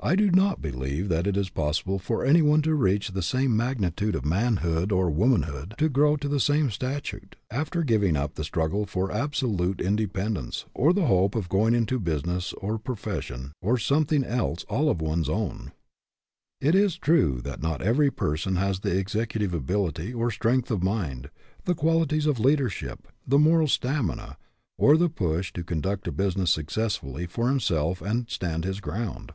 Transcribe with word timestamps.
I 0.00 0.14
do 0.14 0.30
not 0.30 0.62
believe 0.62 1.08
that 1.08 1.26
it 1.26 1.36
is 1.36 1.50
possible 1.50 1.98
for 1.98 2.24
any 2.24 2.40
one 2.40 2.62
to 2.62 2.76
reach 2.76 3.08
the 3.10 3.20
same 3.20 3.56
magnitude 3.56 4.14
of 4.14 4.24
manhood 4.24 4.92
or 4.92 5.10
womanhood, 5.10 5.74
to 5.76 5.88
RESPONSIBILITY 5.88 5.88
DEVELOPS 5.88 5.98
103 5.98 6.02
grow 6.02 6.16
to 6.16 6.28
the 6.28 6.40
same 6.40 6.70
statute, 6.70 7.36
after 7.50 7.82
giving 7.82 8.16
up 8.16 8.34
the 8.36 8.44
struggle 8.44 8.86
for 8.86 9.10
absolute 9.10 9.80
independence 9.80 10.66
or 10.72 10.92
the 10.92 11.06
hope 11.06 11.34
of 11.34 11.48
going 11.48 11.74
into 11.74 11.96
a 11.96 11.98
business 11.98 12.52
or 12.58 12.78
profession 12.78 13.50
or 13.60 13.76
something 13.76 14.22
else 14.22 14.62
all 14.68 14.88
of 14.88 15.02
one's 15.02 15.28
own. 15.28 15.72
It 16.60 16.76
is 16.76 16.96
true 16.96 17.40
that 17.42 17.60
not 17.60 17.82
every 17.82 18.12
person 18.12 18.54
has 18.54 18.80
the 18.80 18.96
executive 18.96 19.52
ability 19.52 20.14
or 20.14 20.30
strength 20.30 20.70
of 20.70 20.80
mind, 20.84 21.28
the 21.64 21.74
qualities 21.74 22.26
of 22.26 22.38
leadership, 22.38 23.08
the 23.26 23.36
moral 23.40 23.66
stamina, 23.66 24.38
or 24.78 24.96
the 24.96 25.08
push 25.10 25.52
to 25.54 25.64
conduct 25.64 26.06
a 26.06 26.12
business 26.12 26.52
successfully 26.52 27.26
for 27.26 27.48
himself 27.48 28.00
and 28.00 28.30
stand 28.30 28.64
his 28.64 28.78
ground. 28.78 29.32